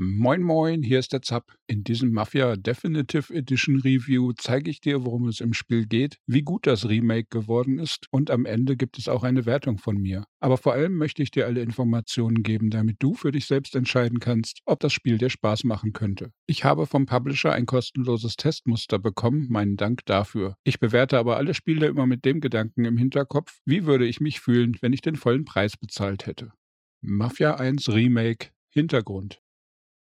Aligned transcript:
Moin 0.00 0.44
Moin, 0.44 0.84
hier 0.84 1.00
ist 1.00 1.12
der 1.12 1.22
Zap. 1.22 1.56
In 1.66 1.82
diesem 1.82 2.12
Mafia 2.12 2.54
Definitive 2.54 3.34
Edition 3.34 3.80
Review 3.80 4.32
zeige 4.32 4.70
ich 4.70 4.80
dir, 4.80 5.04
worum 5.04 5.26
es 5.26 5.40
im 5.40 5.54
Spiel 5.54 5.86
geht, 5.86 6.18
wie 6.24 6.42
gut 6.42 6.68
das 6.68 6.88
Remake 6.88 7.26
geworden 7.30 7.80
ist 7.80 8.06
und 8.12 8.30
am 8.30 8.46
Ende 8.46 8.76
gibt 8.76 8.96
es 8.96 9.08
auch 9.08 9.24
eine 9.24 9.44
Wertung 9.44 9.76
von 9.76 9.96
mir. 9.96 10.22
Aber 10.38 10.56
vor 10.56 10.72
allem 10.72 10.96
möchte 10.96 11.24
ich 11.24 11.32
dir 11.32 11.46
alle 11.46 11.62
Informationen 11.62 12.44
geben, 12.44 12.70
damit 12.70 12.98
du 13.00 13.14
für 13.14 13.32
dich 13.32 13.46
selbst 13.46 13.74
entscheiden 13.74 14.20
kannst, 14.20 14.60
ob 14.66 14.78
das 14.78 14.92
Spiel 14.92 15.18
dir 15.18 15.30
Spaß 15.30 15.64
machen 15.64 15.92
könnte. 15.92 16.30
Ich 16.46 16.62
habe 16.62 16.86
vom 16.86 17.04
Publisher 17.04 17.50
ein 17.50 17.66
kostenloses 17.66 18.36
Testmuster 18.36 19.00
bekommen, 19.00 19.48
meinen 19.50 19.76
Dank 19.76 20.06
dafür. 20.06 20.54
Ich 20.62 20.78
bewerte 20.78 21.18
aber 21.18 21.38
alle 21.38 21.54
Spiele 21.54 21.88
immer 21.88 22.06
mit 22.06 22.24
dem 22.24 22.38
Gedanken 22.38 22.84
im 22.84 22.98
Hinterkopf, 22.98 23.58
wie 23.64 23.84
würde 23.84 24.06
ich 24.06 24.20
mich 24.20 24.38
fühlen, 24.38 24.76
wenn 24.80 24.92
ich 24.92 25.00
den 25.00 25.16
vollen 25.16 25.44
Preis 25.44 25.76
bezahlt 25.76 26.26
hätte. 26.26 26.52
Mafia 27.00 27.56
1 27.56 27.88
Remake 27.88 28.50
Hintergrund 28.70 29.40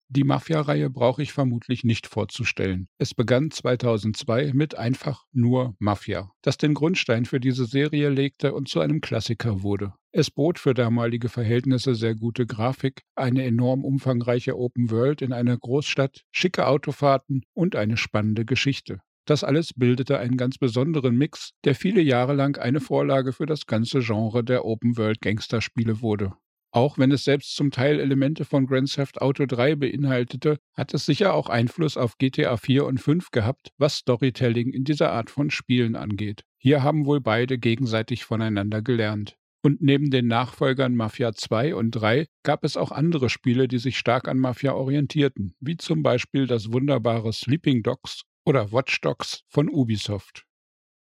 die 0.09 0.25
Mafia-Reihe 0.25 0.89
brauche 0.89 1.23
ich 1.23 1.33
vermutlich 1.33 1.85
nicht 1.85 2.07
vorzustellen. 2.07 2.89
Es 2.99 3.15
begann 3.15 3.51
2002 3.51 4.53
mit 4.55 4.75
einfach 4.75 5.25
nur 5.33 5.75
Mafia, 5.79 6.31
das 6.43 6.57
den 6.57 6.75
Grundstein 6.75 7.27
für 7.27 7.41
diese 7.41 7.67
Serie 7.67 8.09
legte 8.09 8.55
und 8.55 8.69
zu 8.69 8.81
einem 8.81 9.01
Klassiker 9.03 9.63
wurde. 9.63 9.93
Es 10.11 10.31
bot 10.31 10.59
für 10.59 10.73
damalige 10.73 11.29
Verhältnisse 11.29 11.95
sehr 11.95 12.15
gute 12.15 12.47
Grafik, 12.47 13.03
eine 13.15 13.45
enorm 13.45 13.85
umfangreiche 13.85 14.57
Open 14.57 14.91
World 14.91 15.21
in 15.21 15.35
einer 15.35 15.57
Großstadt, 15.57 16.25
schicke 16.33 16.67
Autofahrten 16.67 17.43
und 17.53 17.77
eine 17.77 17.99
spannende 17.99 18.47
Geschichte. 18.47 19.01
Das 19.27 19.45
alles 19.45 19.75
bildete 19.75 20.19
einen 20.19 20.39
ganz 20.39 20.57
besonderen 20.57 21.19
Mix, 21.19 21.51
der 21.65 21.75
viele 21.75 22.01
Jahre 22.01 22.33
lang 22.33 22.59
eine 22.59 22.81
Vorlage 22.81 23.35
für 23.35 23.45
das 23.45 23.67
ganze 23.67 24.01
Genre 24.01 24.43
der 24.43 24.65
Open 24.65 24.97
World 24.97 25.21
Gangsterspiele 25.21 26.01
wurde. 26.01 26.33
Auch 26.79 26.97
wenn 26.97 27.11
es 27.11 27.25
selbst 27.25 27.57
zum 27.57 27.73
Teil 27.73 27.99
Elemente 27.99 28.45
von 28.45 28.69
Grand 28.69 28.95
Theft 28.95 29.21
Auto 29.21 29.47
3 29.47 29.75
beinhaltete, 29.75 30.61
hat 30.75 30.95
es 30.95 31.07
sicher 31.07 31.35
auch 31.35 31.49
Einfluss 31.49 31.97
auf 31.97 32.19
GTA 32.19 32.57
4 32.57 32.87
und 32.87 32.99
5 33.01 33.33
gehabt, 33.33 33.73
was 33.79 33.97
Storytelling 33.97 34.71
in 34.71 34.85
dieser 34.85 35.11
Art 35.11 35.29
von 35.29 35.51
Spielen 35.51 35.97
angeht. 35.97 36.45
Hier 36.57 36.85
haben 36.85 37.05
wohl 37.05 37.21
beide 37.21 37.59
gegenseitig 37.59 38.25
voneinander 38.25 38.81
gelernt. 38.81 39.37
Und 39.61 39.83
neben 39.83 40.13
den 40.13 40.29
Nachfolgern 40.29 40.95
Mafia 40.95 41.33
2 41.33 41.75
und 41.75 41.91
3 41.91 42.29
gab 42.45 42.63
es 42.63 42.77
auch 42.77 42.93
andere 42.93 43.29
Spiele, 43.29 43.67
die 43.67 43.79
sich 43.79 43.99
stark 43.99 44.29
an 44.29 44.39
Mafia 44.39 44.73
orientierten, 44.73 45.57
wie 45.59 45.79
zum 45.79 46.05
Beispiel 46.05 46.47
das 46.47 46.73
wunderbare 46.73 47.33
Sleeping 47.33 47.83
Dogs 47.83 48.23
oder 48.45 48.71
Watch 48.71 49.01
Dogs 49.01 49.43
von 49.49 49.69
Ubisoft. 49.69 50.45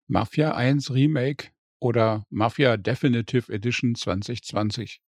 Mafia 0.07 0.55
1 0.55 0.93
Remake 0.93 1.49
oder 1.81 2.23
Mafia 2.29 2.77
Definitive 2.77 3.51
Edition 3.51 3.93
2020. 3.93 5.01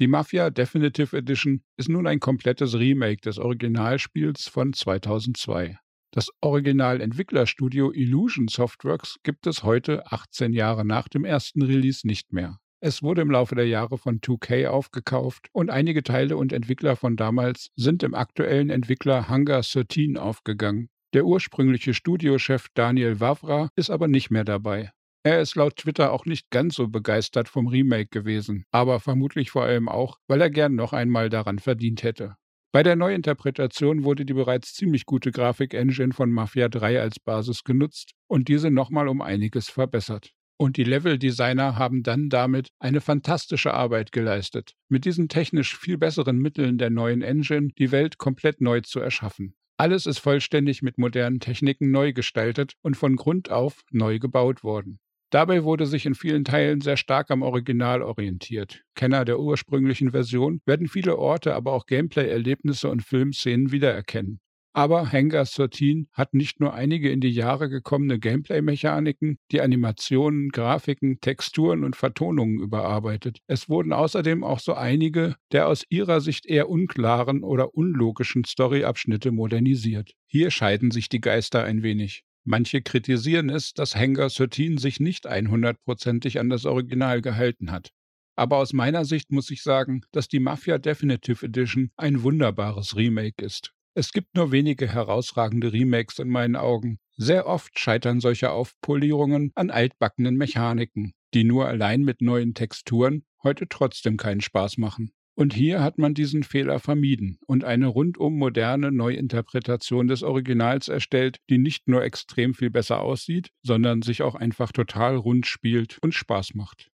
Die 0.00 0.08
Mafia 0.08 0.48
Definitive 0.48 1.14
Edition 1.14 1.60
ist 1.76 1.90
nun 1.90 2.06
ein 2.06 2.20
komplettes 2.20 2.74
Remake 2.74 3.20
des 3.20 3.38
Originalspiels 3.38 4.48
von 4.48 4.72
2002. 4.72 5.76
Das 6.10 6.30
Originalentwicklerstudio 6.40 7.92
Illusion 7.92 8.48
Softworks 8.48 9.16
gibt 9.24 9.46
es 9.46 9.62
heute, 9.62 10.10
18 10.10 10.54
Jahre 10.54 10.86
nach 10.86 11.06
dem 11.08 11.26
ersten 11.26 11.60
Release, 11.60 12.06
nicht 12.06 12.32
mehr. 12.32 12.60
Es 12.80 13.02
wurde 13.02 13.20
im 13.20 13.30
Laufe 13.30 13.54
der 13.54 13.68
Jahre 13.68 13.98
von 13.98 14.20
2K 14.20 14.68
aufgekauft 14.68 15.48
und 15.52 15.68
einige 15.68 16.02
Teile 16.02 16.38
und 16.38 16.54
Entwickler 16.54 16.96
von 16.96 17.16
damals 17.16 17.68
sind 17.76 18.02
im 18.02 18.14
aktuellen 18.14 18.70
Entwickler 18.70 19.28
Hunger 19.28 19.60
13 19.60 20.16
aufgegangen. 20.16 20.88
Der 21.12 21.26
ursprüngliche 21.26 21.92
Studiochef 21.92 22.68
Daniel 22.72 23.20
Wavra 23.20 23.68
ist 23.76 23.90
aber 23.90 24.08
nicht 24.08 24.30
mehr 24.30 24.44
dabei. 24.44 24.92
Er 25.22 25.42
ist 25.42 25.54
laut 25.54 25.76
Twitter 25.76 26.12
auch 26.12 26.24
nicht 26.24 26.48
ganz 26.48 26.76
so 26.76 26.88
begeistert 26.88 27.50
vom 27.50 27.66
Remake 27.66 28.08
gewesen, 28.08 28.64
aber 28.70 29.00
vermutlich 29.00 29.50
vor 29.50 29.64
allem 29.64 29.86
auch, 29.86 30.18
weil 30.28 30.40
er 30.40 30.48
gern 30.48 30.74
noch 30.74 30.94
einmal 30.94 31.28
daran 31.28 31.58
verdient 31.58 32.02
hätte. 32.02 32.36
Bei 32.72 32.82
der 32.82 32.96
Neuinterpretation 32.96 34.04
wurde 34.04 34.24
die 34.24 34.32
bereits 34.32 34.72
ziemlich 34.72 35.04
gute 35.04 35.30
Grafik-Engine 35.30 36.14
von 36.14 36.30
Mafia 36.30 36.70
3 36.70 37.02
als 37.02 37.20
Basis 37.20 37.64
genutzt 37.64 38.12
und 38.28 38.48
diese 38.48 38.70
nochmal 38.70 39.08
um 39.08 39.20
einiges 39.20 39.68
verbessert. 39.68 40.32
Und 40.56 40.78
die 40.78 40.84
Level-Designer 40.84 41.76
haben 41.76 42.02
dann 42.02 42.30
damit 42.30 42.68
eine 42.78 43.02
fantastische 43.02 43.74
Arbeit 43.74 44.12
geleistet, 44.12 44.72
mit 44.88 45.04
diesen 45.04 45.28
technisch 45.28 45.76
viel 45.76 45.98
besseren 45.98 46.38
Mitteln 46.38 46.78
der 46.78 46.88
neuen 46.88 47.20
Engine 47.20 47.70
die 47.76 47.92
Welt 47.92 48.16
komplett 48.16 48.62
neu 48.62 48.80
zu 48.80 49.00
erschaffen. 49.00 49.54
Alles 49.76 50.06
ist 50.06 50.18
vollständig 50.18 50.80
mit 50.80 50.96
modernen 50.96 51.40
Techniken 51.40 51.90
neu 51.90 52.14
gestaltet 52.14 52.74
und 52.82 52.96
von 52.96 53.16
Grund 53.16 53.50
auf 53.50 53.82
neu 53.90 54.18
gebaut 54.18 54.62
worden. 54.62 54.98
Dabei 55.30 55.62
wurde 55.62 55.86
sich 55.86 56.06
in 56.06 56.16
vielen 56.16 56.44
Teilen 56.44 56.80
sehr 56.80 56.96
stark 56.96 57.30
am 57.30 57.42
Original 57.42 58.02
orientiert. 58.02 58.82
Kenner 58.96 59.24
der 59.24 59.38
ursprünglichen 59.38 60.10
Version 60.10 60.60
werden 60.66 60.88
viele 60.88 61.18
Orte, 61.18 61.54
aber 61.54 61.72
auch 61.72 61.86
Gameplay-Erlebnisse 61.86 62.88
und 62.88 63.02
Filmszenen 63.02 63.70
wiedererkennen. 63.70 64.40
Aber 64.72 65.10
Hangar 65.10 65.46
13 65.46 66.08
hat 66.12 66.32
nicht 66.32 66.60
nur 66.60 66.74
einige 66.74 67.10
in 67.10 67.20
die 67.20 67.30
Jahre 67.30 67.68
gekommene 67.68 68.20
Gameplay-Mechaniken, 68.20 69.38
die 69.50 69.60
Animationen, 69.60 70.50
Grafiken, 70.50 71.20
Texturen 71.20 71.82
und 71.82 71.96
Vertonungen 71.96 72.60
überarbeitet. 72.60 73.40
Es 73.48 73.68
wurden 73.68 73.92
außerdem 73.92 74.44
auch 74.44 74.60
so 74.60 74.74
einige 74.74 75.34
der 75.50 75.66
aus 75.66 75.84
ihrer 75.88 76.20
Sicht 76.20 76.46
eher 76.46 76.68
unklaren 76.68 77.42
oder 77.42 77.74
unlogischen 77.74 78.44
Storyabschnitte 78.44 79.32
modernisiert. 79.32 80.12
Hier 80.26 80.52
scheiden 80.52 80.92
sich 80.92 81.08
die 81.08 81.20
Geister 81.20 81.64
ein 81.64 81.82
wenig. 81.82 82.22
Manche 82.44 82.82
kritisieren 82.82 83.50
es, 83.50 83.74
dass 83.74 83.94
Hangar 83.94 84.28
13 84.28 84.78
sich 84.78 85.00
nicht 85.00 85.30
100%ig 85.30 86.38
an 86.38 86.48
das 86.48 86.64
Original 86.64 87.20
gehalten 87.20 87.70
hat. 87.70 87.90
Aber 88.36 88.56
aus 88.56 88.72
meiner 88.72 89.04
Sicht 89.04 89.32
muss 89.32 89.50
ich 89.50 89.62
sagen, 89.62 90.00
dass 90.12 90.28
die 90.28 90.40
Mafia 90.40 90.78
Definitive 90.78 91.44
Edition 91.44 91.90
ein 91.96 92.22
wunderbares 92.22 92.96
Remake 92.96 93.44
ist. 93.44 93.72
Es 93.94 94.12
gibt 94.12 94.34
nur 94.34 94.52
wenige 94.52 94.88
herausragende 94.88 95.72
Remakes 95.72 96.18
in 96.18 96.28
meinen 96.28 96.56
Augen. 96.56 96.98
Sehr 97.16 97.46
oft 97.46 97.78
scheitern 97.78 98.20
solche 98.20 98.50
Aufpolierungen 98.50 99.52
an 99.54 99.70
altbackenen 99.70 100.36
Mechaniken, 100.36 101.12
die 101.34 101.44
nur 101.44 101.66
allein 101.66 102.02
mit 102.02 102.22
neuen 102.22 102.54
Texturen 102.54 103.24
heute 103.42 103.68
trotzdem 103.68 104.16
keinen 104.16 104.40
Spaß 104.40 104.78
machen. 104.78 105.12
Und 105.40 105.54
hier 105.54 105.82
hat 105.82 105.96
man 105.96 106.12
diesen 106.12 106.42
Fehler 106.42 106.80
vermieden 106.80 107.38
und 107.46 107.64
eine 107.64 107.86
rundum 107.86 108.36
moderne 108.36 108.92
Neuinterpretation 108.92 110.06
des 110.06 110.22
Originals 110.22 110.88
erstellt, 110.88 111.38
die 111.48 111.56
nicht 111.56 111.88
nur 111.88 112.02
extrem 112.02 112.52
viel 112.52 112.68
besser 112.68 113.00
aussieht, 113.00 113.48
sondern 113.62 114.02
sich 114.02 114.20
auch 114.20 114.34
einfach 114.34 114.70
total 114.70 115.16
rund 115.16 115.46
spielt 115.46 115.96
und 116.02 116.12
Spaß 116.12 116.52
macht. 116.56 116.90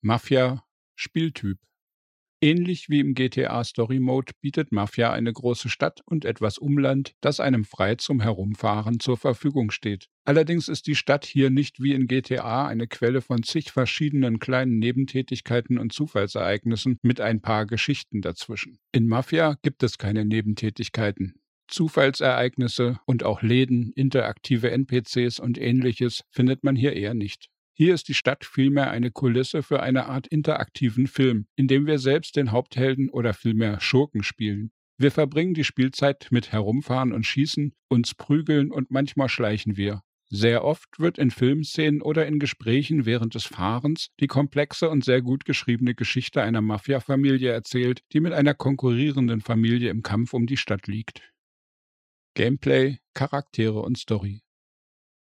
Mafia 0.00 0.62
Spieltyp 0.94 1.58
Ähnlich 2.46 2.88
wie 2.88 3.00
im 3.00 3.14
GTA 3.14 3.64
Story 3.64 3.98
Mode 3.98 4.32
bietet 4.40 4.70
Mafia 4.70 5.12
eine 5.12 5.32
große 5.32 5.68
Stadt 5.68 6.00
und 6.04 6.24
etwas 6.24 6.58
Umland, 6.58 7.16
das 7.20 7.40
einem 7.40 7.64
frei 7.64 7.96
zum 7.96 8.20
Herumfahren 8.20 9.00
zur 9.00 9.16
Verfügung 9.16 9.72
steht. 9.72 10.06
Allerdings 10.24 10.68
ist 10.68 10.86
die 10.86 10.94
Stadt 10.94 11.24
hier 11.24 11.50
nicht 11.50 11.82
wie 11.82 11.92
in 11.92 12.06
GTA 12.06 12.68
eine 12.68 12.86
Quelle 12.86 13.20
von 13.20 13.42
zig 13.42 13.72
verschiedenen 13.72 14.38
kleinen 14.38 14.78
Nebentätigkeiten 14.78 15.76
und 15.76 15.92
Zufallsereignissen 15.92 17.00
mit 17.02 17.20
ein 17.20 17.40
paar 17.40 17.66
Geschichten 17.66 18.20
dazwischen. 18.20 18.78
In 18.92 19.08
Mafia 19.08 19.56
gibt 19.62 19.82
es 19.82 19.98
keine 19.98 20.24
Nebentätigkeiten. 20.24 21.40
Zufallsereignisse 21.66 23.00
und 23.06 23.24
auch 23.24 23.42
Läden, 23.42 23.90
interaktive 23.96 24.70
NPCs 24.70 25.40
und 25.40 25.58
ähnliches 25.58 26.22
findet 26.30 26.62
man 26.62 26.76
hier 26.76 26.92
eher 26.92 27.14
nicht. 27.14 27.48
Hier 27.78 27.92
ist 27.92 28.08
die 28.08 28.14
Stadt 28.14 28.46
vielmehr 28.46 28.90
eine 28.90 29.10
Kulisse 29.10 29.62
für 29.62 29.82
eine 29.82 30.06
Art 30.06 30.26
interaktiven 30.26 31.06
Film, 31.06 31.46
in 31.56 31.68
dem 31.68 31.86
wir 31.86 31.98
selbst 31.98 32.36
den 32.36 32.50
Haupthelden 32.50 33.10
oder 33.10 33.34
vielmehr 33.34 33.80
Schurken 33.80 34.22
spielen. 34.22 34.70
Wir 34.96 35.10
verbringen 35.10 35.52
die 35.52 35.62
Spielzeit 35.62 36.28
mit 36.30 36.52
Herumfahren 36.52 37.12
und 37.12 37.26
Schießen, 37.26 37.74
uns 37.88 38.14
prügeln 38.14 38.72
und 38.72 38.90
manchmal 38.90 39.28
schleichen 39.28 39.76
wir. 39.76 40.00
Sehr 40.30 40.64
oft 40.64 40.98
wird 40.98 41.18
in 41.18 41.30
Filmszenen 41.30 42.00
oder 42.00 42.26
in 42.26 42.38
Gesprächen 42.38 43.04
während 43.04 43.34
des 43.34 43.44
Fahrens 43.44 44.08
die 44.20 44.26
komplexe 44.26 44.88
und 44.88 45.04
sehr 45.04 45.20
gut 45.20 45.44
geschriebene 45.44 45.94
Geschichte 45.94 46.40
einer 46.40 46.62
Mafia-Familie 46.62 47.52
erzählt, 47.52 48.00
die 48.14 48.20
mit 48.20 48.32
einer 48.32 48.54
konkurrierenden 48.54 49.42
Familie 49.42 49.90
im 49.90 50.02
Kampf 50.02 50.32
um 50.32 50.46
die 50.46 50.56
Stadt 50.56 50.86
liegt. 50.86 51.20
Gameplay, 52.32 53.00
Charaktere 53.12 53.82
und 53.82 53.98
Story. 53.98 54.45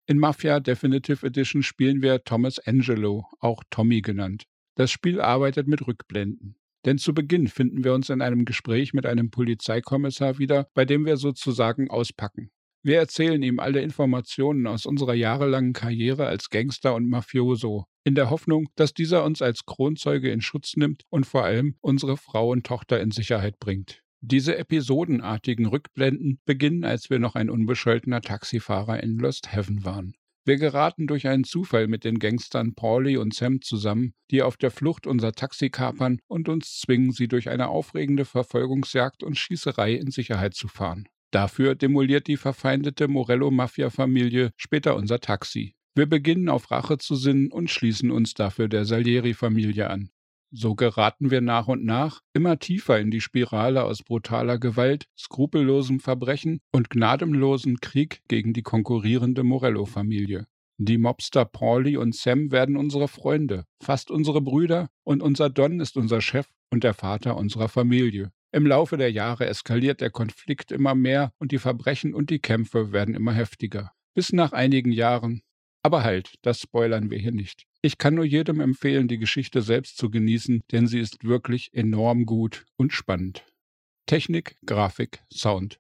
In 0.10 0.18
Mafia 0.18 0.60
Definitive 0.60 1.24
Edition 1.24 1.62
spielen 1.62 2.02
wir 2.02 2.24
Thomas 2.24 2.58
Angelo, 2.58 3.28
auch 3.42 3.64
Tommy 3.70 4.02
genannt. 4.02 4.46
Das 4.74 4.90
Spiel 4.90 5.22
arbeitet 5.22 5.68
mit 5.68 5.86
Rückblenden. 5.86 6.56
Denn 6.84 6.98
zu 6.98 7.14
Beginn 7.14 7.48
finden 7.48 7.84
wir 7.84 7.94
uns 7.94 8.10
in 8.10 8.24
einem 8.24 8.44
Gespräch 8.44 8.92
mit 8.94 9.06
einem 9.06 9.30
Polizeikommissar 9.30 10.40
wieder, 10.40 10.68
bei 10.74 10.84
dem 10.84 11.06
wir 11.06 11.18
sozusagen 11.18 11.92
auspacken. 11.92 12.50
Wir 12.82 12.98
erzählen 12.98 13.44
ihm 13.44 13.60
alle 13.60 13.82
Informationen 13.82 14.66
aus 14.66 14.88
unserer 14.88 15.14
jahrelangen 15.14 15.74
Karriere 15.74 16.26
als 16.26 16.50
Gangster 16.50 16.96
und 16.96 17.08
Mafioso, 17.08 17.86
in 18.04 18.16
der 18.16 18.32
Hoffnung, 18.32 18.68
dass 18.76 18.96
dieser 18.96 19.24
uns 19.24 19.44
als 19.44 19.68
Kronzeuge 19.68 20.32
in 20.32 20.42
Schutz 20.42 20.76
nimmt 20.76 21.04
und 21.12 21.28
vor 21.28 21.44
allem 21.44 21.76
unsere 21.82 22.18
Frau 22.18 22.50
und 22.50 22.66
Tochter 22.66 23.00
in 23.00 23.12
Sicherheit 23.12 23.60
bringt. 23.60 24.02
Diese 24.22 24.58
episodenartigen 24.58 25.66
Rückblenden 25.66 26.40
beginnen, 26.46 26.84
als 26.84 27.10
wir 27.10 27.20
noch 27.20 27.36
ein 27.36 27.50
unbescholtener 27.50 28.22
Taxifahrer 28.22 29.02
in 29.02 29.18
Lost 29.18 29.54
Heaven 29.54 29.86
waren. 29.86 30.14
Wir 30.46 30.58
geraten 30.58 31.08
durch 31.08 31.28
einen 31.28 31.44
Zufall 31.44 31.88
mit 31.88 32.04
den 32.04 32.20
Gangstern 32.20 32.74
Paulie 32.74 33.18
und 33.18 33.34
Sam 33.34 33.62
zusammen, 33.62 34.14
die 34.32 34.42
auf 34.42 34.58
der 34.58 34.72
Flucht 34.72 35.06
unser 35.06 35.32
Taxi 35.34 35.70
kapern 35.70 36.20
und 36.28 36.50
uns 36.50 36.80
zwingen, 36.80 37.12
sie 37.12 37.28
durch 37.28 37.50
eine 37.50 37.68
aufregende 37.68 38.26
Verfolgungsjagd 38.26 39.24
und 39.24 39.38
Schießerei 39.38 39.94
in 39.94 40.12
Sicherheit 40.12 40.54
zu 40.54 40.68
fahren. 40.68 41.08
Dafür 41.32 41.76
demoliert 41.76 42.28
die 42.28 42.38
verfeindete 42.38 43.08
Morello-Mafia-Familie 43.08 44.52
später 44.58 44.96
unser 44.96 45.20
Taxi. 45.20 45.76
Wir 45.96 46.08
beginnen 46.08 46.50
auf 46.50 46.72
Rache 46.72 46.98
zu 46.98 47.16
sinnen 47.16 47.52
und 47.52 47.70
schließen 47.70 48.10
uns 48.10 48.34
dafür 48.34 48.68
der 48.68 48.86
Salieri-Familie 48.86 49.90
an. 49.90 50.10
So 50.52 50.74
geraten 50.74 51.30
wir 51.30 51.42
nach 51.42 51.68
und 51.68 51.86
nach 51.86 52.22
immer 52.34 52.58
tiefer 52.58 53.00
in 53.00 53.12
die 53.12 53.22
Spirale 53.22 53.84
aus 53.84 54.02
brutaler 54.02 54.58
Gewalt, 54.58 55.06
skrupellosem 55.18 56.00
Verbrechen 56.00 56.60
und 56.72 56.90
gnadenlosem 56.90 57.80
Krieg 57.82 58.22
gegen 58.28 58.54
die 58.54 58.64
konkurrierende 58.64 59.44
Morello-Familie. 59.44 60.48
Die 60.82 60.98
Mobster 60.98 61.46
Pauli 61.46 61.98
und 61.98 62.16
Sam 62.16 62.52
werden 62.52 62.78
unsere 62.78 63.08
Freunde, 63.08 63.66
fast 63.84 64.10
unsere 64.10 64.42
Brüder, 64.42 64.90
und 65.04 65.22
unser 65.22 65.50
Don 65.50 65.80
ist 65.82 65.98
unser 65.98 66.22
Chef 66.22 66.48
und 66.72 66.84
der 66.84 66.94
Vater 66.94 67.36
unserer 67.36 67.68
Familie. 67.68 68.32
Im 68.52 68.66
Laufe 68.66 68.98
der 68.98 69.12
Jahre 69.12 69.46
eskaliert 69.46 70.02
der 70.02 70.10
Konflikt 70.10 70.72
immer 70.72 70.96
mehr 70.96 71.32
und 71.38 71.52
die 71.52 71.60
Verbrechen 71.60 72.16
und 72.16 72.32
die 72.32 72.40
Kämpfe 72.40 72.92
werden 72.92 73.14
immer 73.14 73.34
heftiger. 73.34 73.92
Bis 74.16 74.34
nach 74.34 74.54
einigen 74.54 74.92
Jahren. 74.92 75.44
Aber 75.82 76.04
halt, 76.04 76.36
das 76.42 76.60
spoilern 76.62 77.10
wir 77.10 77.18
hier 77.18 77.32
nicht. 77.32 77.66
Ich 77.82 77.98
kann 77.98 78.16
nur 78.16 78.26
jedem 78.26 78.60
empfehlen, 78.60 79.08
die 79.08 79.18
Geschichte 79.18 79.62
selbst 79.62 79.98
zu 79.98 80.10
genießen, 80.10 80.64
denn 80.72 80.88
sie 80.88 81.00
ist 81.00 81.24
wirklich 81.24 81.74
enorm 81.74 82.26
gut 82.26 82.66
und 82.76 82.92
spannend. 82.92 83.46
Technik, 84.06 84.58
Grafik, 84.66 85.24
Sound. 85.32 85.80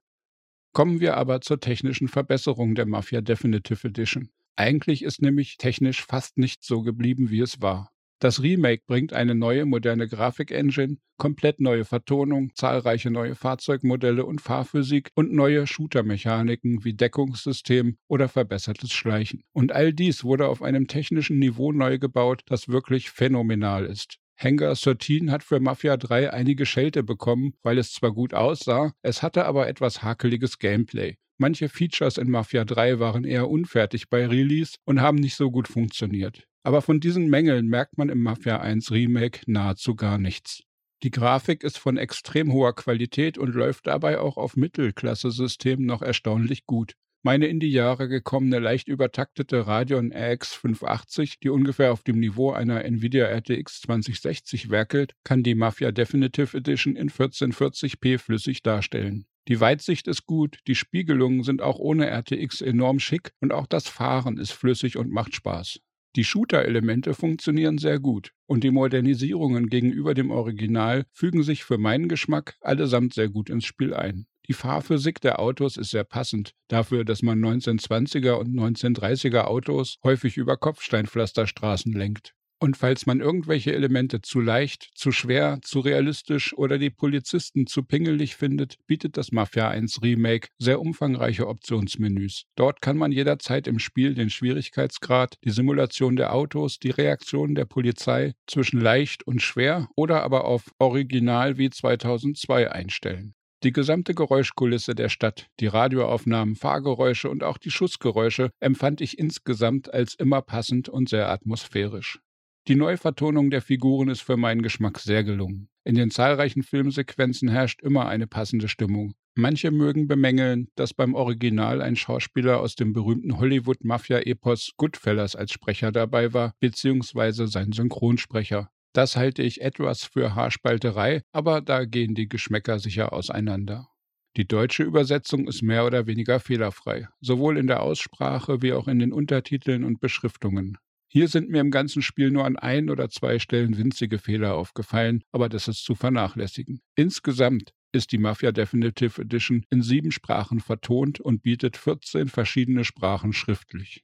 Kommen 0.72 1.00
wir 1.00 1.18
aber 1.18 1.42
zur 1.42 1.60
technischen 1.60 2.08
Verbesserung 2.08 2.76
der 2.76 2.86
Mafia 2.86 3.22
Definitive 3.22 3.88
Edition. 3.88 4.30
Eigentlich 4.56 5.04
ist 5.04 5.22
nämlich 5.22 5.58
technisch 5.58 6.06
fast 6.06 6.38
nicht 6.38 6.64
so 6.64 6.82
geblieben, 6.82 7.30
wie 7.32 7.42
es 7.42 7.62
war. 7.62 7.92
Das 8.22 8.44
Remake 8.44 8.84
bringt 8.86 9.14
eine 9.14 9.34
neue 9.34 9.66
moderne 9.66 10.06
Grafikengine, 10.06 10.98
komplett 11.18 11.62
neue 11.62 11.86
Vertonung, 11.86 12.52
zahlreiche 12.54 13.10
neue 13.10 13.34
Fahrzeugmodelle 13.34 14.26
und 14.26 14.42
Fahrphysik 14.42 15.10
und 15.16 15.32
neue 15.32 15.66
Shooter-Mechaniken 15.66 16.84
wie 16.84 16.94
Deckungssystem 16.94 17.98
oder 18.10 18.28
verbessertes 18.28 18.92
Schleichen. 18.92 19.44
Und 19.54 19.72
all 19.72 19.94
dies 19.94 20.26
wurde 20.26 20.50
auf 20.50 20.62
einem 20.62 20.88
technischen 20.88 21.40
Niveau 21.40 21.72
neu 21.72 21.98
gebaut, 21.98 22.42
das 22.48 22.68
wirklich 22.68 23.10
phänomenal 23.10 23.86
ist. 23.86 24.18
Hangar 24.36 24.76
13 24.76 25.32
hat 25.32 25.44
für 25.44 25.62
Mafia 25.62 25.96
3 25.96 26.34
einige 26.34 26.66
Schelte 26.66 27.04
bekommen, 27.04 27.54
weil 27.64 27.78
es 27.78 27.94
zwar 27.94 28.12
gut 28.12 28.34
aussah, 28.34 28.94
es 29.02 29.24
hatte 29.24 29.46
aber 29.46 29.70
etwas 29.70 30.04
hakeliges 30.04 30.60
Gameplay. 30.60 31.16
Manche 31.38 31.70
Features 31.70 32.18
in 32.18 32.30
Mafia 32.30 32.66
3 32.66 33.00
waren 33.00 33.24
eher 33.24 33.50
unfertig 33.50 34.10
bei 34.10 34.28
Release 34.28 34.76
und 34.84 35.00
haben 35.00 35.20
nicht 35.20 35.36
so 35.36 35.52
gut 35.52 35.70
funktioniert. 35.70 36.49
Aber 36.64 36.82
von 36.82 37.00
diesen 37.00 37.30
Mängeln 37.30 37.68
merkt 37.68 37.98
man 37.98 38.10
im 38.10 38.22
Mafia 38.22 38.60
1 38.60 38.92
Remake 38.92 39.42
nahezu 39.48 39.96
gar 39.96 40.18
nichts. 40.18 40.64
Die 41.04 41.12
Grafik 41.12 41.64
ist 41.64 41.78
von 41.78 41.96
extrem 41.96 42.52
hoher 42.52 42.76
Qualität 42.76 43.38
und 43.38 43.56
läuft 43.56 43.88
dabei 43.88 44.20
auch 44.20 44.36
auf 44.36 44.58
Mittelklasse-Systemen 44.58 45.86
noch 45.86 46.02
erstaunlich 46.02 46.66
gut. 46.66 46.96
Meine 47.22 47.48
in 47.48 47.60
die 47.60 47.72
Jahre 47.72 48.08
gekommene 48.08 48.60
leicht 48.60 48.88
übertaktete 48.88 49.68
Radeon 49.68 50.14
RX 50.14 50.54
580, 50.54 51.40
die 51.40 51.50
ungefähr 51.50 51.92
auf 51.92 52.04
dem 52.04 52.20
Niveau 52.20 52.52
einer 52.52 52.84
Nvidia 52.86 53.26
RTX 53.28 53.82
2060 53.82 54.70
werkelt, 54.70 55.16
kann 55.26 55.44
die 55.44 55.56
Mafia 55.56 55.92
Definitive 55.92 56.56
Edition 56.58 56.96
in 56.96 57.10
1440p 57.10 58.20
flüssig 58.20 58.64
darstellen. 58.64 59.26
Die 59.50 59.60
Weitsicht 59.60 60.08
ist 60.08 60.28
gut, 60.28 60.60
die 60.68 60.76
Spiegelungen 60.76 61.44
sind 61.44 61.62
auch 61.62 61.80
ohne 61.80 62.08
RTX 62.08 62.62
enorm 62.62 63.00
schick 63.00 63.34
und 63.42 63.52
auch 63.52 63.68
das 63.68 63.90
Fahren 63.90 64.38
ist 64.38 64.52
flüssig 64.52 64.96
und 64.96 65.12
macht 65.12 65.34
Spaß. 65.34 65.80
Die 66.16 66.24
Shooter-Elemente 66.24 67.14
funktionieren 67.14 67.78
sehr 67.78 68.00
gut 68.00 68.34
und 68.48 68.64
die 68.64 68.72
Modernisierungen 68.72 69.70
gegenüber 69.70 70.16
dem 70.16 70.32
Original 70.32 71.06
fügen 71.12 71.44
sich 71.44 71.64
für 71.64 71.78
meinen 71.78 72.10
Geschmack 72.10 72.58
allesamt 72.62 73.14
sehr 73.14 73.30
gut 73.30 73.50
ins 73.50 73.66
Spiel 73.66 73.94
ein. 73.94 74.26
Die 74.48 74.54
Fahrphysik 74.54 75.22
der 75.22 75.40
Autos 75.40 75.78
ist 75.78 75.92
sehr 75.92 76.04
passend, 76.04 76.56
dafür, 76.68 77.06
dass 77.06 77.22
man 77.22 77.40
1920er 77.40 78.34
und 78.34 78.50
1930er 78.50 79.42
Autos 79.42 80.00
häufig 80.04 80.38
über 80.38 80.58
Kopfsteinpflasterstraßen 80.58 81.94
lenkt. 81.94 82.34
Und 82.62 82.76
falls 82.76 83.06
man 83.06 83.22
irgendwelche 83.22 83.74
Elemente 83.74 84.22
zu 84.22 84.42
leicht, 84.42 84.90
zu 84.94 85.14
schwer, 85.14 85.60
zu 85.62 85.80
realistisch 85.80 86.54
oder 86.54 86.78
die 86.78 86.90
Polizisten 86.90 87.68
zu 87.68 87.84
pingelig 87.84 88.36
findet, 88.36 88.76
bietet 88.86 89.16
das 89.16 89.32
Mafia 89.32 89.70
1 89.70 90.02
Remake 90.04 90.50
sehr 90.58 90.82
umfangreiche 90.82 91.48
Optionsmenüs. 91.48 92.44
Dort 92.56 92.82
kann 92.82 92.98
man 92.98 93.14
jederzeit 93.14 93.66
im 93.66 93.80
Spiel 93.80 94.14
den 94.14 94.30
Schwierigkeitsgrad, 94.30 95.38
die 95.46 95.52
Simulation 95.52 96.18
der 96.18 96.34
Autos, 96.34 96.80
die 96.80 96.90
Reaktion 96.90 97.56
der 97.56 97.64
Polizei 97.64 98.34
zwischen 98.46 98.82
leicht 98.82 99.26
und 99.26 99.42
schwer 99.42 99.88
oder 99.96 100.22
aber 100.24 100.44
auf 100.44 100.66
Original 100.80 101.58
wie 101.58 101.70
2002 101.70 102.70
einstellen. 102.72 103.36
Die 103.64 103.72
gesamte 103.72 104.14
Geräuschkulisse 104.14 104.96
der 104.96 105.10
Stadt, 105.10 105.48
die 105.62 105.68
Radioaufnahmen, 105.68 106.56
Fahrgeräusche 106.56 107.30
und 107.30 107.44
auch 107.44 107.58
die 107.58 107.72
Schussgeräusche 107.72 108.52
empfand 108.60 109.00
ich 109.00 109.18
insgesamt 109.18 109.94
als 109.94 110.16
immer 110.16 110.42
passend 110.42 110.90
und 110.90 111.10
sehr 111.10 111.30
atmosphärisch. 111.30 112.20
Die 112.68 112.76
Neuvertonung 112.76 113.50
der 113.50 113.62
Figuren 113.62 114.10
ist 114.10 114.22
für 114.22 114.38
meinen 114.38 114.62
Geschmack 114.62 115.00
sehr 115.00 115.24
gelungen. 115.24 115.70
In 115.84 115.96
den 115.96 116.12
zahlreichen 116.12 116.62
Filmsequenzen 116.62 117.50
herrscht 117.50 117.82
immer 117.82 118.08
eine 118.08 118.28
passende 118.28 118.68
Stimmung. 118.68 119.16
Manche 119.36 119.72
mögen 119.72 120.08
bemängeln, 120.08 120.68
dass 120.76 120.94
beim 120.94 121.16
Original 121.16 121.82
ein 121.82 121.96
Schauspieler 121.96 122.60
aus 122.60 122.76
dem 122.76 122.94
berühmten 122.94 123.40
Hollywood-Mafia-Epos 123.40 124.74
Goodfellas 124.78 125.36
als 125.36 125.52
Sprecher 125.52 125.92
dabei 125.92 126.34
war, 126.34 126.54
beziehungsweise 126.60 127.48
sein 127.48 127.72
Synchronsprecher. 127.72 128.70
Das 128.94 129.16
halte 129.16 129.42
ich 129.44 129.62
etwas 129.62 130.04
für 130.04 130.36
Haarspalterei, 130.36 131.22
aber 131.32 131.62
da 131.62 131.86
gehen 131.86 132.16
die 132.16 132.28
Geschmäcker 132.28 132.80
sicher 132.80 133.14
auseinander. 133.14 133.88
Die 134.36 134.48
deutsche 134.48 134.84
Übersetzung 134.84 135.48
ist 135.48 135.64
mehr 135.64 135.86
oder 135.86 136.06
weniger 136.06 136.40
fehlerfrei, 136.40 137.08
sowohl 137.20 137.58
in 137.58 137.68
der 137.68 137.82
Aussprache 137.82 138.62
wie 138.62 138.74
auch 138.74 138.88
in 138.88 139.00
den 139.00 139.14
Untertiteln 139.14 139.84
und 139.84 140.02
Beschriftungen. 140.02 140.78
Hier 141.12 141.28
sind 141.28 141.50
mir 141.50 141.60
im 141.60 141.72
ganzen 141.72 142.04
Spiel 142.04 142.30
nur 142.30 142.46
an 142.46 142.56
ein 142.56 142.92
oder 142.92 143.10
zwei 143.10 143.40
Stellen 143.40 143.80
winzige 143.80 144.20
Fehler 144.20 144.54
aufgefallen, 144.54 145.24
aber 145.32 145.50
das 145.50 145.68
ist 145.68 145.84
zu 145.84 145.96
vernachlässigen. 145.96 146.82
Insgesamt 146.96 147.74
ist 147.92 148.12
die 148.12 148.20
Mafia 148.20 148.52
Definitive 148.52 149.24
Edition 149.24 149.66
in 149.72 149.82
sieben 149.82 150.12
Sprachen 150.12 150.60
vertont 150.60 151.20
und 151.20 151.42
bietet 151.42 151.78
14 151.78 152.28
verschiedene 152.30 152.86
Sprachen 152.86 153.34
schriftlich. 153.34 154.04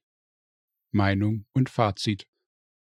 Meinung 0.91 1.45
und 1.53 1.69
Fazit. 1.69 2.25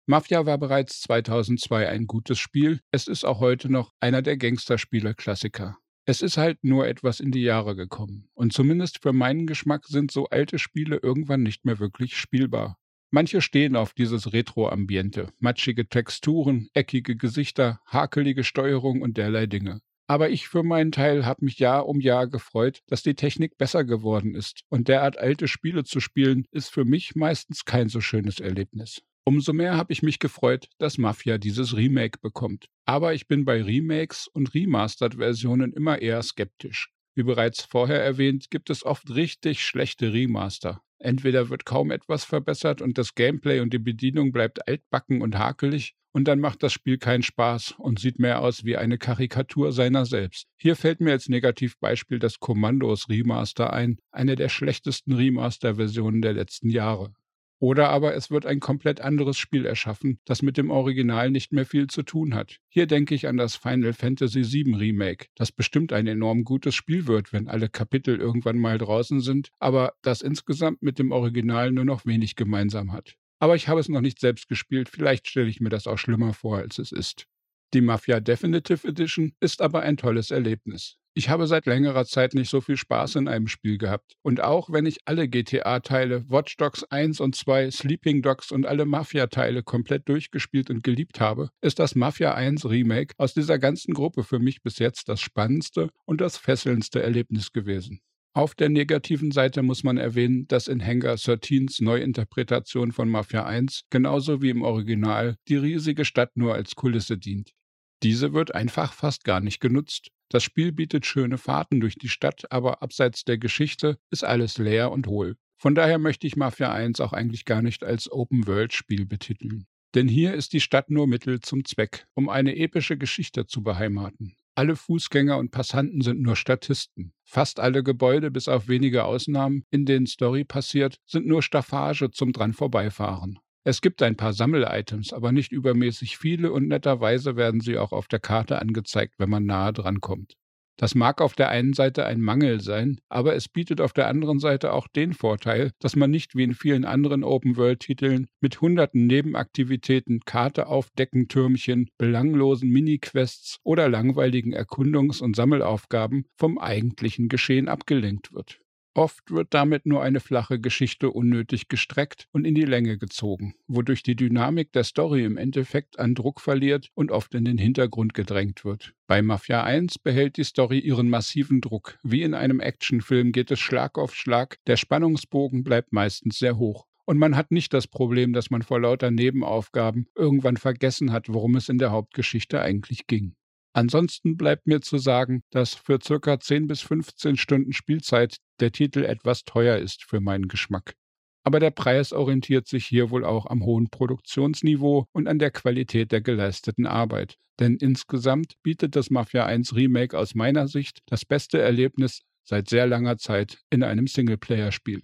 Mafia 0.07 0.47
war 0.47 0.57
bereits 0.57 1.01
2002 1.01 1.87
ein 1.87 2.07
gutes 2.07 2.39
Spiel, 2.39 2.79
es 2.91 3.07
ist 3.07 3.23
auch 3.23 3.39
heute 3.39 3.71
noch 3.71 3.93
einer 3.99 4.23
der 4.23 4.37
Gangsterspiele-Klassiker. 4.37 5.77
Es 6.05 6.23
ist 6.23 6.37
halt 6.37 6.63
nur 6.63 6.87
etwas 6.87 7.19
in 7.19 7.31
die 7.31 7.41
Jahre 7.41 7.75
gekommen. 7.75 8.29
Und 8.33 8.53
zumindest 8.53 9.03
für 9.03 9.13
meinen 9.13 9.45
Geschmack 9.45 9.85
sind 9.85 10.09
so 10.09 10.25
alte 10.29 10.57
Spiele 10.57 10.97
irgendwann 11.03 11.43
nicht 11.43 11.65
mehr 11.65 11.77
wirklich 11.77 12.15
spielbar. 12.15 12.79
Manche 13.09 13.41
stehen 13.41 13.75
auf 13.75 13.93
dieses 13.93 14.33
Retro-Ambiente, 14.33 15.31
matschige 15.39 15.87
Texturen, 15.87 16.69
eckige 16.73 17.15
Gesichter, 17.15 17.79
hakelige 17.85 18.43
Steuerung 18.43 19.01
und 19.01 19.17
derlei 19.17 19.45
Dinge. 19.45 19.81
Aber 20.07 20.29
ich 20.29 20.47
für 20.47 20.63
meinen 20.63 20.91
Teil 20.91 21.25
habe 21.25 21.45
mich 21.45 21.59
Jahr 21.59 21.87
um 21.87 21.99
Jahr 21.99 22.27
gefreut, 22.27 22.81
dass 22.87 23.03
die 23.03 23.15
Technik 23.15 23.57
besser 23.57 23.83
geworden 23.83 24.35
ist. 24.35 24.61
Und 24.69 24.87
derart 24.87 25.17
alte 25.17 25.47
Spiele 25.47 25.83
zu 25.83 25.99
spielen, 25.99 26.45
ist 26.51 26.69
für 26.69 26.85
mich 26.85 27.15
meistens 27.15 27.65
kein 27.65 27.89
so 27.89 27.99
schönes 27.99 28.39
Erlebnis. 28.39 29.01
Umso 29.25 29.51
mehr 29.51 29.75
habe 29.75 29.91
ich 29.91 30.03
mich 30.03 30.19
gefreut, 30.19 30.69
dass 30.77 30.97
Mafia 30.97 31.37
dieses 31.37 31.75
Remake 31.75 32.19
bekommt. 32.21 32.67
Aber 32.85 33.13
ich 33.13 33.27
bin 33.27 33.43
bei 33.43 33.61
Remakes 33.61 34.27
und 34.27 34.53
Remastered-Versionen 34.53 35.73
immer 35.73 36.01
eher 36.01 36.23
skeptisch. 36.23 36.89
Wie 37.13 37.23
bereits 37.23 37.63
vorher 37.63 38.01
erwähnt, 38.01 38.49
gibt 38.49 38.69
es 38.69 38.85
oft 38.85 39.09
richtig 39.13 39.61
schlechte 39.61 40.13
Remaster. 40.13 40.81
Entweder 40.99 41.49
wird 41.49 41.65
kaum 41.65 41.91
etwas 41.91 42.23
verbessert 42.23 42.81
und 42.81 42.97
das 42.97 43.15
Gameplay 43.15 43.59
und 43.59 43.73
die 43.73 43.79
Bedienung 43.79 44.31
bleibt 44.31 44.67
altbacken 44.67 45.21
und 45.21 45.37
hakelig, 45.37 45.95
und 46.17 46.27
dann 46.27 46.39
macht 46.39 46.63
das 46.63 46.73
Spiel 46.73 46.97
keinen 46.97 47.21
Spaß 47.21 47.75
und 47.77 47.99
sieht 47.99 48.17
mehr 48.17 48.41
aus 48.41 48.65
wie 48.65 48.75
eine 48.75 48.97
Karikatur 48.97 49.71
seiner 49.71 50.07
selbst. 50.07 50.47
Hier 50.57 50.75
fällt 50.75 50.99
mir 50.99 51.11
als 51.11 51.29
Negativbeispiel 51.29 52.17
das 52.17 52.39
Commandos 52.39 53.07
Remaster 53.07 53.71
ein, 53.71 53.99
eine 54.11 54.35
der 54.35 54.49
schlechtesten 54.49 55.13
Remaster-Versionen 55.13 56.23
der 56.23 56.33
letzten 56.33 56.71
Jahre. 56.71 57.13
Oder 57.59 57.89
aber 57.89 58.13
es 58.13 58.29
wird 58.29 58.45
ein 58.45 58.59
komplett 58.59 59.01
anderes 59.01 59.37
Spiel 59.37 59.65
erschaffen, 59.65 60.19
das 60.25 60.43
mit 60.43 60.57
dem 60.57 60.69
Original 60.69 61.31
nicht 61.31 61.53
mehr 61.53 61.65
viel 61.65 61.87
zu 61.87 62.03
tun 62.03 62.35
hat. 62.35 62.59
Hier 62.69 62.85
denke 62.85 63.15
ich 63.15 63.27
an 63.27 63.37
das 63.37 63.55
Final 63.55 63.93
Fantasy 63.93 64.43
VII 64.43 64.75
Remake, 64.75 65.27
das 65.35 65.51
bestimmt 65.51 65.91
ein 65.91 66.05
enorm 66.05 66.43
gutes 66.43 66.75
Spiel 66.75 67.07
wird, 67.07 67.33
wenn 67.33 67.47
alle 67.47 67.69
Kapitel 67.69 68.19
irgendwann 68.19 68.59
mal 68.59 68.77
draußen 68.77 69.21
sind, 69.21 69.49
aber 69.59 69.93
das 70.03 70.21
insgesamt 70.21 70.83
mit 70.83 70.99
dem 70.99 71.11
Original 71.11 71.71
nur 71.71 71.85
noch 71.85 72.05
wenig 72.05 72.35
gemeinsam 72.35 72.93
hat. 72.93 73.15
Aber 73.39 73.55
ich 73.55 73.67
habe 73.67 73.79
es 73.79 73.89
noch 73.89 74.01
nicht 74.01 74.19
selbst 74.19 74.49
gespielt, 74.49 74.89
vielleicht 74.89 75.27
stelle 75.27 75.49
ich 75.49 75.59
mir 75.59 75.69
das 75.69 75.87
auch 75.87 75.97
schlimmer 75.97 76.33
vor, 76.33 76.57
als 76.57 76.77
es 76.79 76.91
ist. 76.91 77.27
Die 77.73 77.81
Mafia 77.81 78.21
Definitive 78.21 78.87
Edition 78.87 79.33
ist 79.41 79.61
aber 79.61 79.81
ein 79.81 79.97
tolles 79.97 80.31
Erlebnis. 80.31 80.97
Ich 81.17 81.29
habe 81.29 81.47
seit 81.47 81.65
längerer 81.65 82.05
Zeit 82.05 82.33
nicht 82.33 82.49
so 82.49 82.61
viel 82.61 82.77
Spaß 82.77 83.15
in 83.15 83.27
einem 83.27 83.47
Spiel 83.47 83.77
gehabt. 83.77 84.13
Und 84.21 84.39
auch 84.39 84.69
wenn 84.71 84.85
ich 84.85 84.99
alle 85.05 85.27
GTA-Teile, 85.27 86.23
Watch 86.29 86.57
Dogs 86.57 86.83
1 86.83 87.19
und 87.19 87.35
2, 87.35 87.71
Sleeping 87.71 88.21
Dogs 88.21 88.51
und 88.51 88.67
alle 88.67 88.85
Mafia-Teile 88.85 89.63
komplett 89.63 90.07
durchgespielt 90.07 90.69
und 90.69 90.83
geliebt 90.83 91.19
habe, 91.19 91.49
ist 91.59 91.79
das 91.79 91.95
Mafia 91.95 92.35
1 92.35 92.69
Remake 92.69 93.15
aus 93.17 93.33
dieser 93.33 93.57
ganzen 93.57 93.95
Gruppe 93.95 94.23
für 94.23 94.39
mich 94.39 94.61
bis 94.61 94.77
jetzt 94.77 95.09
das 95.09 95.19
spannendste 95.19 95.89
und 96.05 96.21
das 96.21 96.37
fesselndste 96.37 97.01
Erlebnis 97.01 97.51
gewesen. 97.51 97.99
Auf 98.37 98.53
der 98.53 98.69
negativen 98.69 99.31
Seite 99.31 99.63
muss 99.63 99.83
man 99.83 99.97
erwähnen, 99.97 100.47
dass 100.47 100.67
in 100.67 100.85
Hangar 100.85 101.15
13s 101.15 101.83
Neuinterpretation 101.83 102.91
von 102.91 103.09
Mafia 103.09 103.43
1 103.43 103.85
genauso 103.89 104.43
wie 104.43 104.51
im 104.51 104.61
Original 104.61 105.37
die 105.47 105.55
riesige 105.55 106.05
Stadt 106.05 106.37
nur 106.37 106.53
als 106.53 106.75
Kulisse 106.75 107.17
dient. 107.17 107.56
Diese 108.03 108.33
wird 108.33 108.53
einfach 108.53 108.93
fast 108.93 109.23
gar 109.23 109.39
nicht 109.39 109.59
genutzt. 109.59 110.09
Das 110.29 110.43
Spiel 110.43 110.71
bietet 110.71 111.05
schöne 111.05 111.37
Fahrten 111.37 111.79
durch 111.79 111.95
die 111.95 112.09
Stadt, 112.09 112.51
aber 112.51 112.81
abseits 112.81 113.23
der 113.23 113.37
Geschichte 113.37 113.97
ist 114.11 114.23
alles 114.23 114.57
leer 114.57 114.91
und 114.91 115.07
hohl. 115.07 115.37
Von 115.59 115.73
daher 115.73 115.97
möchte 115.97 116.27
ich 116.27 116.35
Mafia 116.35 116.71
1 116.71 116.99
auch 116.99 117.13
eigentlich 117.13 117.45
gar 117.45 117.61
nicht 117.61 117.83
als 117.83 118.11
Open-World-Spiel 118.11 119.05
betiteln. 119.05 119.65
Denn 119.95 120.07
hier 120.07 120.33
ist 120.33 120.53
die 120.53 120.59
Stadt 120.59 120.91
nur 120.91 121.07
Mittel 121.07 121.39
zum 121.39 121.65
Zweck, 121.65 122.05
um 122.13 122.29
eine 122.29 122.55
epische 122.55 122.97
Geschichte 122.97 123.47
zu 123.47 123.63
beheimaten. 123.63 124.35
Alle 124.53 124.75
Fußgänger 124.75 125.37
und 125.37 125.51
Passanten 125.51 126.01
sind 126.01 126.21
nur 126.21 126.35
Statisten. 126.35 127.13
Fast 127.23 127.59
alle 127.59 127.83
Gebäude, 127.83 128.29
bis 128.29 128.47
auf 128.47 128.67
wenige 128.67 129.05
Ausnahmen, 129.05 129.63
in 129.71 129.85
denen 129.85 130.07
Story 130.07 130.43
passiert, 130.43 130.99
sind 131.05 131.25
nur 131.25 131.41
Staffage 131.41 132.11
zum 132.11 132.33
dran 132.33 132.53
vorbeifahren. 132.53 133.39
Es 133.67 133.81
gibt 133.81 134.01
ein 134.01 134.15
paar 134.15 134.31
Sammel-Items, 134.31 135.11
aber 135.11 135.33
nicht 135.33 135.51
übermäßig 135.51 136.17
viele 136.17 136.53
und 136.53 136.69
netterweise 136.69 137.35
werden 137.35 137.59
sie 137.59 137.77
auch 137.77 137.91
auf 137.91 138.07
der 138.07 138.21
Karte 138.21 138.61
angezeigt, 138.61 139.15
wenn 139.17 139.29
man 139.29 139.45
nahe 139.45 139.73
dran 139.73 139.99
kommt. 139.99 140.35
Das 140.77 140.95
mag 140.95 141.19
auf 141.19 141.33
der 141.33 141.49
einen 141.49 141.73
Seite 141.73 142.05
ein 142.05 142.21
Mangel 142.21 142.61
sein, 142.61 143.01
aber 143.09 143.35
es 143.35 143.49
bietet 143.49 143.81
auf 143.81 143.91
der 143.91 144.07
anderen 144.07 144.39
Seite 144.39 144.71
auch 144.71 144.87
den 144.87 145.11
Vorteil, 145.11 145.71
dass 145.79 145.97
man 145.97 146.09
nicht 146.09 146.33
wie 146.33 146.43
in 146.43 146.53
vielen 146.53 146.85
anderen 146.85 147.25
Open-World-Titeln 147.25 148.27
mit 148.39 148.61
hunderten 148.61 149.05
Nebenaktivitäten, 149.05 150.21
Karte 150.21 150.67
aufdecken, 150.67 151.27
Türmchen, 151.27 151.89
belanglosen 151.97 152.69
Mini-Quests 152.69 153.57
oder 153.63 153.89
langweiligen 153.89 154.53
Erkundungs- 154.53 155.21
und 155.21 155.35
Sammelaufgaben 155.35 156.23
vom 156.37 156.57
eigentlichen 156.57 157.27
Geschehen 157.27 157.67
abgelenkt 157.67 158.31
wird. 158.31 158.61
Oft 158.97 159.29
wird 159.29 159.53
damit 159.53 159.85
nur 159.85 160.01
eine 160.01 160.19
flache 160.19 160.59
Geschichte 160.59 161.11
unnötig 161.11 161.67
gestreckt 161.67 162.27
und 162.31 162.45
in 162.45 162.55
die 162.55 162.65
Länge 162.65 162.97
gezogen, 162.97 163.53
wodurch 163.67 164.01
die 164.01 164.15
Dynamik 164.15 164.73
der 164.73 164.83
Story 164.83 165.23
im 165.23 165.37
Endeffekt 165.37 165.99
an 165.99 166.15
Druck 166.15 166.41
verliert 166.41 166.89
und 166.95 167.11
oft 167.11 167.35
in 167.35 167.45
den 167.45 167.59
Hintergrund 167.59 168.15
gedrängt 168.15 168.65
wird. 168.65 168.95
Bei 169.05 169.21
Mafia 169.21 169.63
1 169.63 169.99
behält 169.99 170.37
die 170.37 170.43
Story 170.43 170.79
ihren 170.79 171.11
massiven 171.11 171.61
Druck. 171.61 171.99
Wie 172.01 172.23
in 172.23 172.33
einem 172.33 172.59
Actionfilm 172.59 173.33
geht 173.33 173.51
es 173.51 173.59
Schlag 173.59 173.99
auf 173.99 174.15
Schlag, 174.15 174.57
der 174.65 174.77
Spannungsbogen 174.77 175.63
bleibt 175.63 175.93
meistens 175.93 176.39
sehr 176.39 176.57
hoch. 176.57 176.87
Und 177.05 177.19
man 177.19 177.35
hat 177.35 177.51
nicht 177.51 177.75
das 177.75 177.85
Problem, 177.85 178.33
dass 178.33 178.49
man 178.49 178.63
vor 178.63 178.81
lauter 178.81 179.11
Nebenaufgaben 179.11 180.07
irgendwann 180.15 180.57
vergessen 180.57 181.11
hat, 181.11 181.31
worum 181.31 181.55
es 181.55 181.69
in 181.69 181.77
der 181.77 181.91
Hauptgeschichte 181.91 182.63
eigentlich 182.63 183.05
ging. 183.05 183.35
Ansonsten 183.77 184.37
bleibt 184.37 184.65
mir 184.65 184.81
zu 184.81 184.97
sagen, 184.97 185.43
dass 185.51 185.75
für 185.75 185.99
circa 186.03 186.39
10 186.39 186.65
bis 186.65 186.81
15 186.81 187.37
Stunden 187.37 187.73
Spielzeit 187.73 188.37
der 188.59 188.71
Titel 188.71 189.03
etwas 189.03 189.43
teuer 189.43 189.77
ist 189.77 190.03
für 190.03 190.19
meinen 190.19 190.47
Geschmack. 190.47 190.95
Aber 191.43 191.59
der 191.59 191.69
Preis 191.69 192.11
orientiert 192.11 192.67
sich 192.67 192.87
hier 192.87 193.11
wohl 193.11 193.23
auch 193.23 193.45
am 193.45 193.63
hohen 193.63 193.91
Produktionsniveau 193.91 195.05
und 195.11 195.27
an 195.27 195.37
der 195.37 195.51
Qualität 195.51 196.11
der 196.11 196.21
geleisteten 196.21 196.87
Arbeit. 196.87 197.37
Denn 197.59 197.75
insgesamt 197.75 198.55
bietet 198.63 198.95
das 198.95 199.11
Mafia 199.11 199.45
1 199.45 199.75
Remake 199.75 200.17
aus 200.17 200.33
meiner 200.33 200.67
Sicht 200.67 201.03
das 201.05 201.23
beste 201.23 201.61
Erlebnis 201.61 202.23
seit 202.45 202.69
sehr 202.69 202.87
langer 202.87 203.19
Zeit 203.19 203.59
in 203.69 203.83
einem 203.83 204.07
Singleplayer-Spiel. 204.07 205.03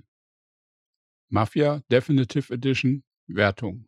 Mafia 1.30 1.84
Definitive 1.92 2.51
Edition 2.51 3.03
Wertung. 3.27 3.88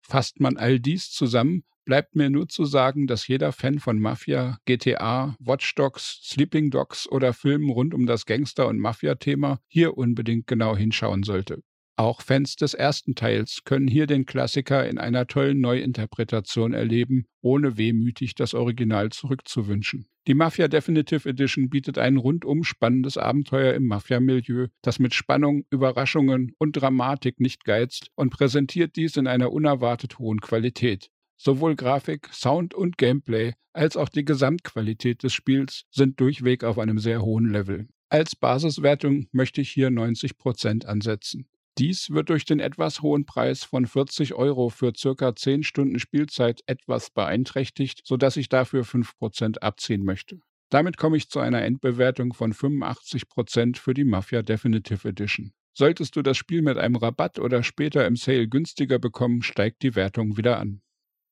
Fasst 0.00 0.38
man 0.38 0.56
all 0.56 0.78
dies 0.78 1.10
zusammen, 1.10 1.64
bleibt 1.84 2.16
mir 2.16 2.30
nur 2.30 2.48
zu 2.48 2.64
sagen, 2.64 3.06
dass 3.06 3.28
jeder 3.28 3.52
Fan 3.52 3.78
von 3.78 3.98
Mafia, 3.98 4.58
GTA, 4.64 5.36
Watch 5.40 5.74
Dogs, 5.74 6.20
Sleeping 6.22 6.70
Dogs 6.70 7.10
oder 7.10 7.32
Filmen 7.32 7.70
rund 7.70 7.94
um 7.94 8.06
das 8.06 8.26
Gangster- 8.26 8.68
und 8.68 8.78
Mafia-Thema 8.78 9.60
hier 9.68 9.96
unbedingt 9.96 10.46
genau 10.46 10.76
hinschauen 10.76 11.22
sollte. 11.22 11.62
Auch 12.00 12.22
Fans 12.22 12.56
des 12.56 12.72
ersten 12.72 13.14
Teils 13.14 13.60
können 13.64 13.86
hier 13.86 14.06
den 14.06 14.24
Klassiker 14.24 14.88
in 14.88 14.96
einer 14.96 15.26
tollen 15.26 15.60
Neuinterpretation 15.60 16.72
erleben, 16.72 17.26
ohne 17.42 17.76
wehmütig 17.76 18.34
das 18.34 18.54
Original 18.54 19.10
zurückzuwünschen. 19.10 20.06
Die 20.26 20.32
Mafia 20.32 20.66
Definitive 20.68 21.28
Edition 21.28 21.68
bietet 21.68 21.98
ein 21.98 22.16
rundum 22.16 22.64
spannendes 22.64 23.18
Abenteuer 23.18 23.74
im 23.74 23.86
Mafia-Milieu, 23.86 24.68
das 24.80 24.98
mit 24.98 25.12
Spannung, 25.12 25.64
Überraschungen 25.70 26.54
und 26.56 26.72
Dramatik 26.72 27.38
nicht 27.38 27.64
geizt 27.64 28.08
und 28.14 28.30
präsentiert 28.30 28.96
dies 28.96 29.18
in 29.18 29.26
einer 29.26 29.52
unerwartet 29.52 30.18
hohen 30.18 30.40
Qualität. 30.40 31.10
Sowohl 31.42 31.74
Grafik, 31.74 32.28
Sound 32.34 32.74
und 32.74 32.98
Gameplay 32.98 33.54
als 33.72 33.96
auch 33.96 34.10
die 34.10 34.26
Gesamtqualität 34.26 35.22
des 35.22 35.32
Spiels 35.32 35.84
sind 35.90 36.20
durchweg 36.20 36.64
auf 36.64 36.78
einem 36.78 36.98
sehr 36.98 37.22
hohen 37.22 37.48
Level. 37.48 37.88
Als 38.10 38.36
Basiswertung 38.36 39.26
möchte 39.32 39.62
ich 39.62 39.70
hier 39.70 39.88
90% 39.88 40.84
ansetzen. 40.84 41.48
Dies 41.78 42.10
wird 42.10 42.28
durch 42.28 42.44
den 42.44 42.60
etwas 42.60 43.00
hohen 43.00 43.24
Preis 43.24 43.64
von 43.64 43.86
40 43.86 44.34
Euro 44.34 44.68
für 44.68 44.92
circa 44.94 45.34
10 45.34 45.62
Stunden 45.62 45.98
Spielzeit 45.98 46.60
etwas 46.66 47.08
beeinträchtigt, 47.08 48.02
sodass 48.04 48.36
ich 48.36 48.50
dafür 48.50 48.84
5% 48.84 49.60
abziehen 49.60 50.04
möchte. 50.04 50.40
Damit 50.68 50.98
komme 50.98 51.16
ich 51.16 51.30
zu 51.30 51.38
einer 51.40 51.62
Endbewertung 51.62 52.34
von 52.34 52.52
85% 52.52 53.78
für 53.78 53.94
die 53.94 54.04
Mafia 54.04 54.42
Definitive 54.42 55.08
Edition. 55.08 55.52
Solltest 55.72 56.16
du 56.16 56.20
das 56.20 56.36
Spiel 56.36 56.60
mit 56.60 56.76
einem 56.76 56.96
Rabatt 56.96 57.38
oder 57.38 57.62
später 57.62 58.06
im 58.06 58.16
Sale 58.16 58.46
günstiger 58.46 58.98
bekommen, 58.98 59.40
steigt 59.40 59.82
die 59.82 59.94
Wertung 59.94 60.36
wieder 60.36 60.58
an. 60.58 60.82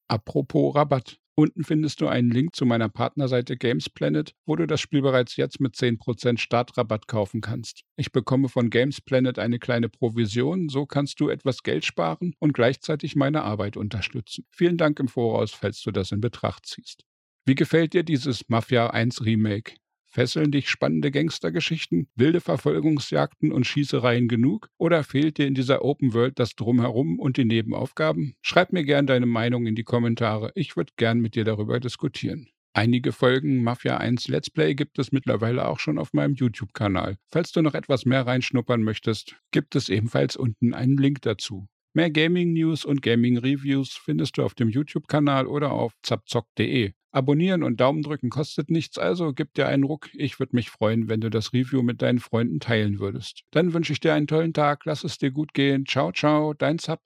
Apropos 0.09 0.75
Rabatt. 0.75 1.19
Unten 1.35 1.63
findest 1.63 2.01
du 2.01 2.09
einen 2.09 2.33
Link 2.33 2.57
zu 2.57 2.67
meiner 2.67 2.89
Partnerseite 2.89 3.57
Games 3.57 3.89
Planet, 3.89 4.35
wo 4.45 4.57
du 4.57 4.67
das 4.67 4.81
Spiel 4.81 5.03
bereits 5.03 5.37
jetzt 5.37 5.61
mit 5.61 5.77
10% 5.77 6.39
Startrabatt 6.39 7.07
kaufen 7.07 7.41
kannst. 7.41 7.83
Ich 7.97 8.11
bekomme 8.11 8.49
von 8.49 8.71
Games 8.71 9.01
Planet 9.01 9.39
eine 9.39 9.61
kleine 9.61 9.89
Provision, 9.89 10.69
so 10.69 10.85
kannst 10.85 11.21
du 11.21 11.29
etwas 11.29 11.63
Geld 11.63 11.85
sparen 11.85 12.35
und 12.41 12.55
gleichzeitig 12.55 13.15
meine 13.15 13.45
Arbeit 13.45 13.77
unterstützen. 13.77 14.47
Vielen 14.51 14.79
Dank 14.79 14.99
im 14.99 15.07
Voraus, 15.07 15.53
falls 15.53 15.81
du 15.83 15.93
das 15.93 16.11
in 16.11 16.21
Betracht 16.21 16.67
ziehst. 16.67 17.05
Wie 17.47 17.55
gefällt 17.55 17.93
dir 17.93 18.03
dieses 18.03 18.49
Mafia 18.49 18.89
1 18.89 19.25
Remake? 19.25 19.75
Fesseln 20.11 20.51
dich 20.51 20.71
spannende 20.71 21.11
Gangstergeschichten, 21.11 22.09
wilde 22.17 22.41
Verfolgungsjagden 22.41 23.53
und 23.53 23.67
Schießereien 23.67 24.29
genug? 24.29 24.71
Oder 24.79 25.05
fehlt 25.05 25.39
dir 25.39 25.47
in 25.47 25.55
dieser 25.55 25.85
Open 25.85 26.15
World 26.15 26.39
das 26.39 26.57
Drumherum 26.57 27.19
und 27.19 27.37
die 27.37 27.45
Nebenaufgaben? 27.45 28.35
Schreib 28.41 28.73
mir 28.73 28.85
gern 28.85 29.07
deine 29.07 29.27
Meinung 29.27 29.67
in 29.67 29.75
die 29.75 29.85
Kommentare. 29.85 30.51
Ich 30.55 30.77
würde 30.77 30.93
gern 30.97 31.21
mit 31.21 31.35
dir 31.35 31.45
darüber 31.45 31.79
diskutieren. 31.79 32.49
Einige 32.73 33.13
Folgen 33.13 33.63
Mafia 33.65 33.97
1 33.97 34.29
Let's 34.29 34.51
Play 34.51 34.75
gibt 34.75 34.99
es 34.99 35.11
mittlerweile 35.11 35.67
auch 35.67 35.81
schon 35.81 35.99
auf 35.99 36.13
meinem 36.13 36.35
YouTube-Kanal. 36.35 37.17
Falls 37.31 37.53
du 37.53 37.61
noch 37.61 37.75
etwas 37.75 38.05
mehr 38.05 38.27
reinschnuppern 38.27 38.83
möchtest, 38.83 39.35
gibt 39.51 39.75
es 39.75 39.89
ebenfalls 39.89 40.37
unten 40.37 40.75
einen 40.75 40.97
Link 40.97 41.23
dazu. 41.23 41.67
Mehr 41.95 42.11
Gaming-News 42.11 42.85
und 42.85 43.03
Gaming-Reviews 43.03 43.95
findest 43.97 44.39
du 44.39 44.45
auf 44.45 44.55
dem 44.55 44.69
YouTube-Kanal 44.69 45.47
oder 45.47 45.73
auf 45.73 45.93
zapzock.de. 46.03 46.93
Abonnieren 47.13 47.63
und 47.63 47.81
Daumen 47.81 48.03
drücken 48.03 48.31
kostet 48.31 48.71
nichts, 48.71 48.99
also 48.99 49.33
gib 49.33 49.55
dir 49.55 49.67
einen 49.67 49.85
Ruck. 49.85 50.09
Ich 50.15 50.39
würde 50.39 50.57
mich 50.57 50.71
freuen, 50.71 51.09
wenn 51.09 51.21
du 51.21 51.31
das 51.31 51.53
Review 51.53 51.83
mit 51.83 52.03
deinen 52.03 52.19
Freunden 52.19 52.61
teilen 52.61 52.99
würdest. 52.99 53.43
Dann 53.51 53.73
wünsche 53.73 53.93
ich 53.93 54.01
dir 54.01 54.15
einen 54.15 54.27
tollen 54.27 54.53
Tag, 54.53 54.85
lass 54.85 55.05
es 55.05 55.19
dir 55.19 55.31
gut 55.31 55.55
gehen. 55.55 55.87
Ciao, 55.87 56.13
ciao, 56.13 56.55
dein 56.55 56.79
Zap. 56.79 57.01